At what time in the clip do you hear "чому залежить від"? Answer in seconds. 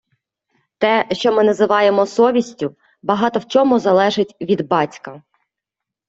3.47-4.67